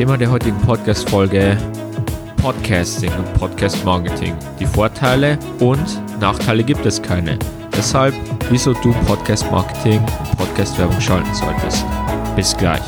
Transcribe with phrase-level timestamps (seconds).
[0.00, 1.58] Thema der heutigen Podcast-Folge
[2.38, 4.34] Podcasting und Podcast-Marketing.
[4.58, 5.84] Die Vorteile und
[6.18, 7.38] Nachteile gibt es keine.
[7.76, 8.14] Deshalb,
[8.48, 11.84] wieso du Podcast-Marketing und Podcast-Werbung schalten solltest.
[12.34, 12.80] Bis gleich.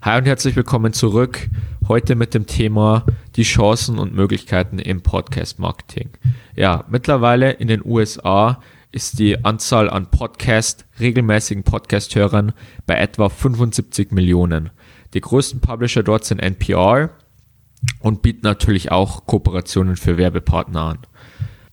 [0.00, 1.48] Hi und herzlich willkommen zurück.
[1.86, 3.06] Heute mit dem Thema
[3.36, 6.10] die Chancen und Möglichkeiten im Podcast-Marketing.
[6.56, 8.60] Ja, mittlerweile in den USA
[8.90, 12.52] ist die Anzahl an Podcast, regelmäßigen Podcast-Hörern
[12.84, 14.70] bei etwa 75 Millionen.
[15.14, 17.10] Die größten Publisher dort sind NPR
[18.00, 20.98] und bieten natürlich auch Kooperationen für Werbepartner an.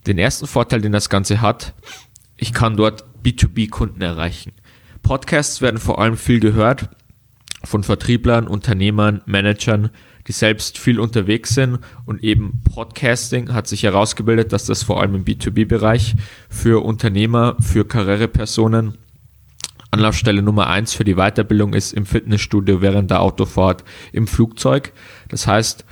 [0.08, 1.74] Den ersten Vorteil, den das Ganze hat,
[2.36, 4.54] ich kann dort B2B-Kunden erreichen.
[5.02, 6.90] Podcasts werden vor allem viel gehört
[7.64, 9.90] von Vertrieblern, Unternehmern, Managern,
[10.28, 15.16] die selbst viel unterwegs sind und eben Podcasting hat sich herausgebildet, dass das vor allem
[15.16, 16.16] im B2B-Bereich
[16.50, 18.98] für Unternehmer, für Karrierepersonen
[19.92, 24.94] Anlaufstelle Nummer eins für die Weiterbildung ist im Fitnessstudio, während der Autofahrt, im Flugzeug.
[25.30, 25.86] Das heißt,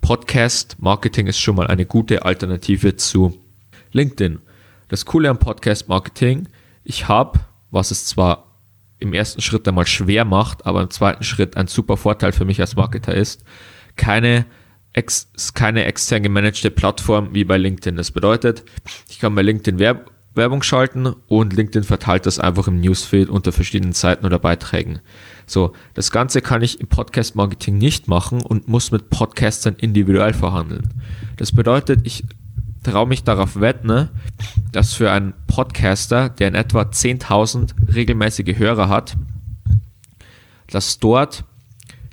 [0.00, 3.40] Podcast Marketing ist schon mal eine gute Alternative zu
[3.92, 4.40] LinkedIn.
[4.88, 6.48] Das Coole am Podcast Marketing,
[6.82, 8.60] ich habe, was es zwar
[8.98, 12.60] im ersten Schritt einmal schwer macht, aber im zweiten Schritt ein super Vorteil für mich
[12.60, 13.44] als Marketer ist,
[13.96, 14.46] keine,
[14.92, 17.96] ex, keine extern gemanagte Plattform wie bei LinkedIn.
[17.96, 18.64] Das bedeutet,
[19.08, 23.52] ich kann bei LinkedIn Werb Werbung schalten und LinkedIn verteilt das einfach im Newsfeed unter
[23.52, 25.00] verschiedenen Seiten oder Beiträgen.
[25.46, 30.34] So, das Ganze kann ich im Podcast Marketing nicht machen und muss mit Podcastern individuell
[30.34, 30.88] verhandeln.
[31.36, 32.24] Das bedeutet, ich
[32.82, 34.08] traue mich darauf wetten,
[34.72, 39.16] dass für einen Podcaster, der in etwa 10.000 regelmäßige Hörer hat,
[40.68, 41.44] dass dort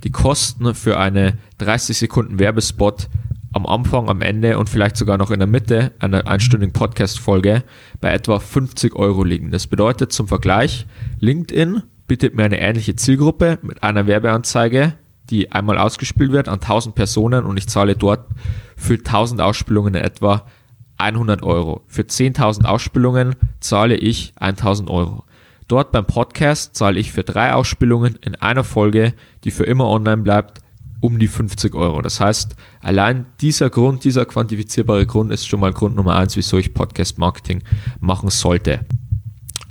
[0.03, 3.09] die Kosten für eine 30 Sekunden Werbespot
[3.54, 7.64] am Anfang, am Ende und vielleicht sogar noch in der Mitte einer einstündigen Podcast-Folge
[8.00, 9.52] bei etwa 50 Euro liegen.
[9.52, 10.86] Das bedeutet zum Vergleich,
[11.20, 14.94] LinkedIn bietet mir eine ähnliche Zielgruppe mit einer Werbeanzeige,
[15.30, 18.28] die einmal ausgespielt wird an 1000 Personen und ich zahle dort
[18.76, 20.46] für 1000 Ausspielungen etwa
[20.98, 21.84] 100 Euro.
[21.88, 25.23] Für 10.000 Ausspielungen zahle ich 1000 Euro.
[25.67, 29.14] Dort beim Podcast zahle ich für drei Ausspielungen in einer Folge,
[29.44, 30.61] die für immer online bleibt,
[31.02, 32.02] um die 50 Euro.
[32.02, 36.58] Das heißt, allein dieser Grund, dieser quantifizierbare Grund ist schon mal Grund Nummer eins, wieso
[36.58, 37.64] ich Podcast Marketing
[38.00, 38.86] machen sollte.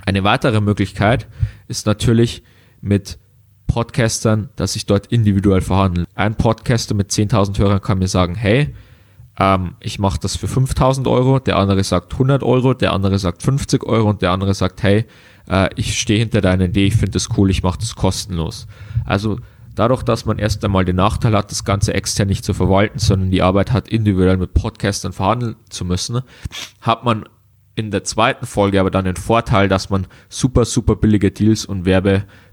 [0.05, 1.27] Eine weitere Möglichkeit
[1.67, 2.43] ist natürlich
[2.81, 3.17] mit
[3.67, 6.05] Podcastern, dass ich dort individuell verhandle.
[6.15, 8.75] Ein Podcaster mit 10.000 Hörern kann mir sagen, hey,
[9.39, 13.41] ähm, ich mache das für 5.000 Euro, der andere sagt 100 Euro, der andere sagt
[13.41, 15.05] 50 Euro und der andere sagt, hey,
[15.49, 18.67] äh, ich stehe hinter deiner Idee, ich finde das cool, ich mache das kostenlos.
[19.05, 19.39] Also
[19.75, 23.31] Dadurch, dass man erst einmal den Nachteil hat, das Ganze extern nicht zu verwalten, sondern
[23.31, 26.21] die Arbeit hat, individuell mit Podcastern verhandeln zu müssen,
[26.81, 27.25] hat man
[27.75, 31.85] in der zweiten Folge aber dann den Vorteil, dass man super, super billige Deals und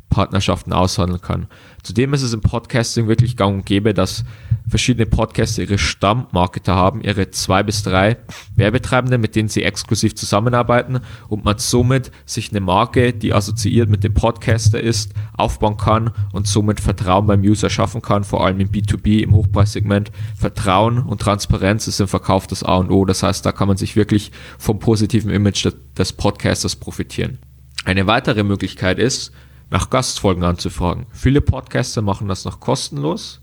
[0.09, 1.47] Werbepartnerschaften aushandeln kann.
[1.83, 4.25] Zudem ist es im Podcasting wirklich gang und gäbe, dass
[4.69, 8.17] verschiedene Podcaster ihre Stammmarketer haben, ihre zwei bis drei
[8.57, 14.05] Werbetreibende, mit denen sie exklusiv zusammenarbeiten und man somit sich eine Marke, die assoziiert mit
[14.05, 18.71] dem Podcaster ist, aufbauen kann und somit Vertrauen beim User schaffen kann, vor allem im
[18.71, 20.11] B2B, im Hochpreissegment.
[20.37, 23.05] Vertrauen und Transparenz ist im Verkauf das A und O.
[23.05, 27.39] Das heißt, da kann man sich wirklich vom positiven Image des Podcasters profitieren.
[27.85, 29.33] Eine weitere Möglichkeit ist,
[29.71, 31.07] nach Gastfolgen anzufragen.
[31.11, 33.43] Viele Podcaster machen das noch kostenlos.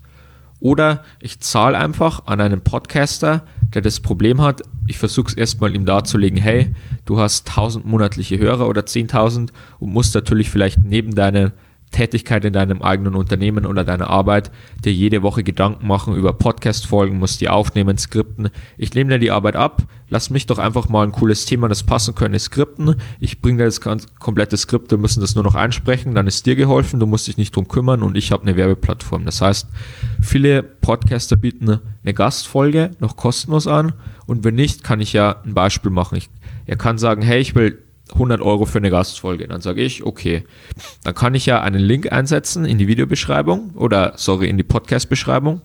[0.60, 4.62] Oder ich zahle einfach an einen Podcaster, der das Problem hat.
[4.88, 9.50] Ich versuche es erstmal ihm darzulegen, hey, du hast 1000 monatliche Hörer oder 10.000
[9.80, 11.52] und musst natürlich vielleicht neben deinen
[11.92, 14.52] Tätigkeit in deinem eigenen Unternehmen oder deiner Arbeit,
[14.84, 18.50] dir jede Woche Gedanken machen über Podcast-Folgen, musst die aufnehmen, skripten.
[18.78, 21.84] Ich nehme dir die Arbeit ab, lass mich doch einfach mal ein cooles Thema, das
[21.84, 22.96] passen könnte, skripten.
[23.20, 23.80] Ich bringe dir das
[24.20, 27.38] komplette Skript, wir müssen das nur noch einsprechen, dann ist dir geholfen, du musst dich
[27.38, 29.24] nicht drum kümmern und ich habe eine Werbeplattform.
[29.26, 29.68] Das heißt,
[30.22, 33.94] viele Podcaster bieten eine Gastfolge noch kostenlos an
[34.26, 36.18] und wenn nicht, kann ich ja ein Beispiel machen.
[36.18, 36.30] Ich,
[36.66, 39.48] er kann sagen, hey, ich will 100 Euro für eine Gastfolge.
[39.48, 40.44] Dann sage ich, okay,
[41.04, 45.62] dann kann ich ja einen Link einsetzen in die Videobeschreibung oder, sorry, in die Podcast-Beschreibung.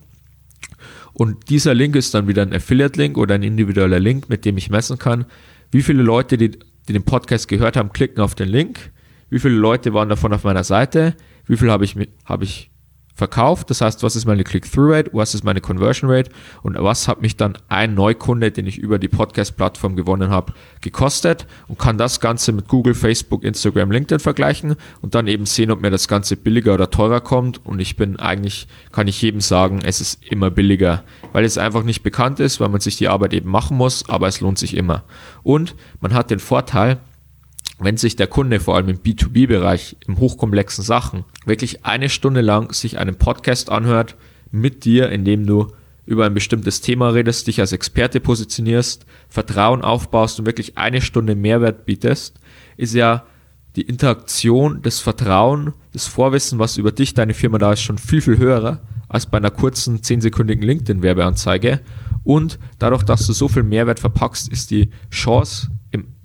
[1.13, 4.71] Und dieser Link ist dann wieder ein Affiliate-Link oder ein individueller Link, mit dem ich
[4.71, 5.27] messen kann,
[5.71, 6.53] wie viele Leute, die,
[6.89, 8.91] die den Podcast gehört haben, klicken auf den Link,
[9.29, 11.15] wie viele Leute waren davon auf meiner Seite,
[11.47, 12.70] wie viel habe ich, hab ich
[13.21, 13.69] verkauft.
[13.69, 16.31] Das heißt, was ist meine Click-Through-Rate, was ist meine Conversion Rate
[16.63, 21.47] und was hat mich dann ein Neukunde, den ich über die Podcast-Plattform gewonnen habe, gekostet
[21.69, 25.83] und kann das Ganze mit Google, Facebook, Instagram, LinkedIn vergleichen und dann eben sehen, ob
[25.83, 27.61] mir das Ganze billiger oder teurer kommt.
[27.67, 31.83] Und ich bin eigentlich, kann ich jedem sagen, es ist immer billiger, weil es einfach
[31.83, 34.75] nicht bekannt ist, weil man sich die Arbeit eben machen muss, aber es lohnt sich
[34.75, 35.05] immer.
[35.43, 36.99] Und man hat den Vorteil,
[37.81, 42.73] wenn sich der Kunde vor allem im B2B-Bereich, im hochkomplexen Sachen, wirklich eine Stunde lang
[42.73, 44.17] sich einen Podcast anhört
[44.51, 45.69] mit dir, in dem du
[46.07, 51.35] über ein bestimmtes Thema redest, dich als Experte positionierst, Vertrauen aufbaust und wirklich eine Stunde
[51.35, 52.39] Mehrwert bietest,
[52.77, 53.25] ist ja
[53.77, 58.21] die Interaktion, das Vertrauen, das Vorwissen, was über dich, deine Firma da ist, schon viel,
[58.21, 61.81] viel höher als bei einer kurzen 10-sekündigen LinkedIn-Werbeanzeige.
[62.25, 65.69] Und dadurch, dass du so viel Mehrwert verpackst, ist die Chance,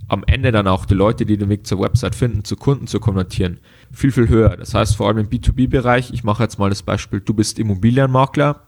[0.08, 3.00] am Ende dann auch die Leute, die den Weg zur Website finden, zu Kunden zu
[3.00, 3.60] konvertieren,
[3.92, 4.56] viel, viel höher.
[4.58, 8.62] Das heißt, vor allem im B2B-Bereich, ich mache jetzt mal das Beispiel, du bist Immobilienmakler.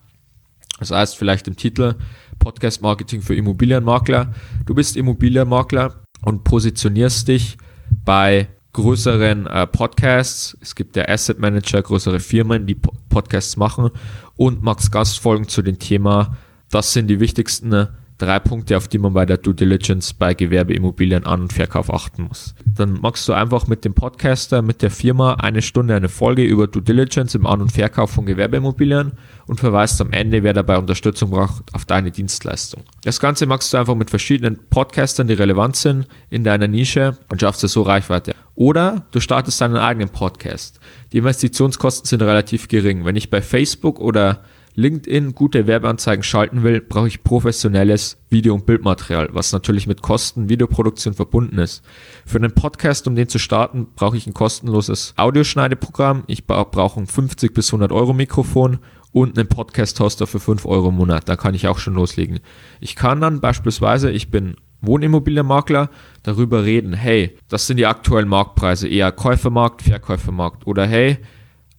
[0.80, 1.96] Das heißt, vielleicht im Titel
[2.40, 4.34] Podcast Marketing für Immobilienmakler.
[4.66, 7.58] Du bist Immobilienmakler und positionierst dich
[8.06, 10.56] bei größeren äh, Podcasts.
[10.62, 13.90] Es gibt ja Asset Manager, größere Firmen, die Podcasts machen
[14.36, 16.38] und machst Gastfolgen zu dem Thema.
[16.70, 17.88] Das sind die wichtigsten
[18.18, 22.24] drei Punkte, auf die man bei der Due Diligence bei Gewerbeimmobilien An- und Verkauf achten
[22.24, 22.56] muss.
[22.66, 26.68] Dann machst du einfach mit dem Podcaster, mit der Firma eine Stunde eine Folge über
[26.68, 29.14] Due Diligence im An- und Verkauf von Gewerbeimmobilien
[29.46, 32.84] und verweist am Ende, wer dabei Unterstützung braucht, auf deine Dienstleistung.
[33.04, 37.42] Das Ganze machst du einfach mit verschiedenen Podcastern, die relevant sind in deiner Nische und
[37.42, 38.34] schaffst dir so Reichweite.
[38.56, 40.80] Oder du startest deinen eigenen Podcast.
[41.14, 43.06] Die Investitionskosten sind relativ gering.
[43.06, 44.42] Wenn ich bei Facebook oder
[44.78, 50.50] LinkedIn gute Werbeanzeigen schalten will, brauche ich professionelles Video- und Bildmaterial, was natürlich mit Kosten
[50.50, 51.84] Videoproduktion verbunden ist.
[52.28, 56.26] Für einen Podcast, um den zu starten, brauche ich ein kostenloses Audioschneideprogramm.
[56.28, 58.78] Ich brauche ein 50 bis 100 Euro Mikrofon
[59.12, 61.28] und einen Podcast-Hoster für 5 Euro im Monat.
[61.28, 62.40] Da kann ich auch schon loslegen.
[62.80, 65.90] Ich kann dann beispielsweise, ich bin Wohnimmobilienmakler,
[66.22, 71.18] darüber reden, hey, das sind die aktuellen Marktpreise, eher Käufermarkt, Verkäufermarkt oder hey,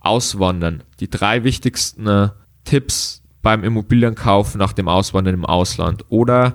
[0.01, 0.83] Auswandern.
[0.99, 2.31] Die drei wichtigsten äh,
[2.69, 6.53] Tipps beim Immobilienkauf nach dem Auswandern im Ausland oder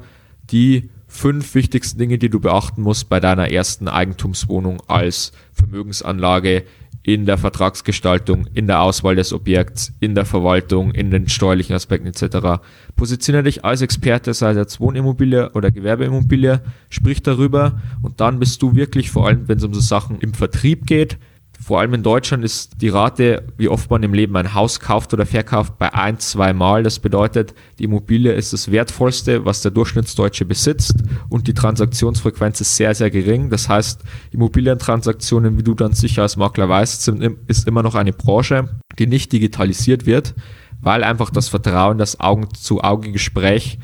[0.51, 6.65] die fünf wichtigsten Dinge, die du beachten musst bei deiner ersten Eigentumswohnung als Vermögensanlage
[7.01, 12.07] in der Vertragsgestaltung, in der Auswahl des Objekts, in der Verwaltung, in den steuerlichen Aspekten
[12.07, 12.61] etc.
[12.95, 18.61] Positioniere dich als Experte, sei es jetzt Wohnimmobilie oder Gewerbeimmobilie, sprich darüber und dann bist
[18.61, 21.17] du wirklich, vor allem wenn es um so Sachen im Vertrieb geht,
[21.63, 25.13] vor allem in Deutschland ist die Rate, wie oft man im Leben ein Haus kauft
[25.13, 26.83] oder verkauft, bei ein, zwei Mal.
[26.83, 30.95] Das bedeutet, die Immobilie ist das Wertvollste, was der Durchschnittsdeutsche besitzt
[31.29, 33.49] und die Transaktionsfrequenz ist sehr, sehr gering.
[33.49, 34.01] Das heißt,
[34.31, 38.67] Immobilientransaktionen, wie du dann sicher als Makler weißt, sind, ist immer noch eine Branche,
[38.99, 40.35] die nicht digitalisiert wird,
[40.81, 43.79] weil einfach das Vertrauen, das Augen-zu-Auge-Gespräch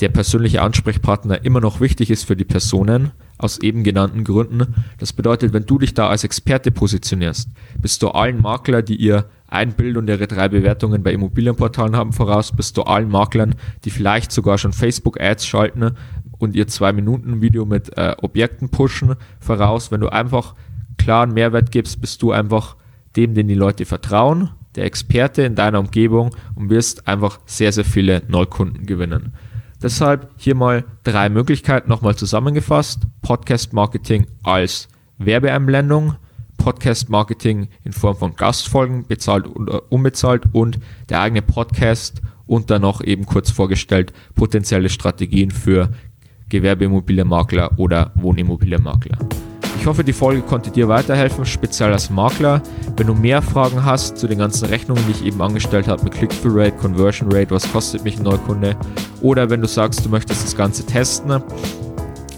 [0.00, 4.74] der persönliche Ansprechpartner immer noch wichtig ist für die Personen, aus eben genannten Gründen.
[4.98, 7.48] Das bedeutet, wenn du dich da als Experte positionierst,
[7.80, 12.12] bist du allen Makler, die ihr ein Bild und ihre drei Bewertungen bei Immobilienportalen haben,
[12.12, 13.54] voraus, bist du allen Maklern,
[13.84, 15.92] die vielleicht sogar schon Facebook-Ads schalten
[16.38, 19.90] und ihr zwei Minuten Video mit äh, Objekten pushen, voraus.
[19.90, 20.54] Wenn du einfach
[20.98, 22.76] klaren Mehrwert gibst, bist du einfach
[23.16, 27.84] dem, den die Leute vertrauen, der Experte in deiner Umgebung und wirst einfach sehr, sehr
[27.84, 29.32] viele Neukunden gewinnen.
[29.82, 33.02] Deshalb hier mal drei Möglichkeiten nochmal zusammengefasst.
[33.22, 34.88] Podcast Marketing als
[35.18, 36.16] Werbeeinblendung,
[36.56, 40.78] Podcast Marketing in Form von Gastfolgen, bezahlt oder unbezahlt und
[41.08, 45.90] der eigene Podcast und dann noch eben kurz vorgestellt potenzielle Strategien für
[46.48, 49.18] Gewerbeimmobilienmakler oder Wohnimmobilienmakler.
[49.78, 52.60] Ich hoffe, die Folge konnte dir weiterhelfen, speziell als Makler.
[52.96, 56.14] Wenn du mehr Fragen hast zu den ganzen Rechnungen, die ich eben angestellt habe, mit
[56.14, 58.76] Click-Through-Rate, Conversion Rate, was kostet mich ein Neukunde,
[59.22, 61.42] oder wenn du sagst, du möchtest das Ganze testen,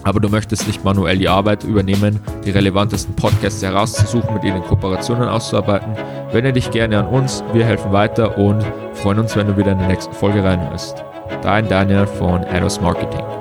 [0.03, 5.27] aber du möchtest nicht manuell die Arbeit übernehmen, die relevantesten Podcasts herauszusuchen, mit ihnen Kooperationen
[5.27, 5.95] auszuarbeiten,
[6.31, 7.43] wende dich gerne an uns.
[7.53, 11.03] Wir helfen weiter und freuen uns, wenn du wieder in der nächsten Folge reinhörst.
[11.41, 13.40] Dein Daniel von Ados Marketing.